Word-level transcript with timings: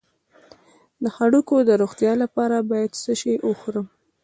د 1.03 1.03
هډوکو 1.15 1.55
د 1.69 1.71
روغتیا 1.81 2.13
لپاره 2.23 2.55
باید 2.71 2.91
څه 3.03 3.11
شی 3.21 3.33
وخورم؟ 3.49 3.87